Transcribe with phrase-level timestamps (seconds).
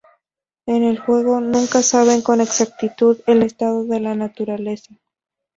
[0.65, 4.95] En el juego, nunca saben con exactitud el estado de la naturaleza.